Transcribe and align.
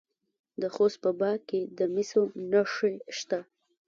د 0.61 0.63
خوست 0.73 0.97
په 1.03 1.11
باک 1.19 1.39
کې 1.49 1.61
د 1.77 1.79
مسو 1.93 2.21
نښې 2.51 2.91
شته. 3.17 3.39